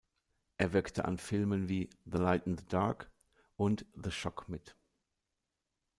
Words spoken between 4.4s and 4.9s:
mit.